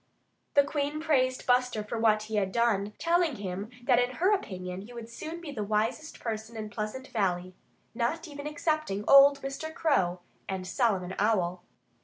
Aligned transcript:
The 0.55 0.63
Queen 0.63 0.99
praised 0.99 1.45
Buster 1.45 1.83
for 1.83 1.99
what 1.99 2.23
he 2.23 2.37
had 2.37 2.51
done, 2.51 2.93
telling 2.97 3.35
him 3.35 3.69
that 3.83 3.99
in 3.99 4.15
her 4.15 4.33
opinion 4.33 4.81
he 4.81 4.93
would 4.93 5.07
soon 5.07 5.39
be 5.39 5.51
the 5.51 5.63
wisest 5.63 6.19
person 6.19 6.57
in 6.57 6.71
Pleasant 6.71 7.09
Valley 7.09 7.53
not 7.93 8.27
even 8.27 8.47
excepting 8.47 9.03
old 9.07 9.41
Mr. 9.43 9.71
Crow 9.71 10.21
and 10.49 10.65
Solomon 10.65 11.13
Owl. 11.19 11.63